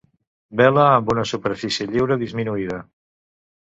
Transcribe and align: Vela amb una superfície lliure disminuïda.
Vela 0.61 0.85
amb 0.93 1.13
una 1.15 1.27
superfície 1.33 1.89
lliure 1.93 2.21
disminuïda. 2.27 2.85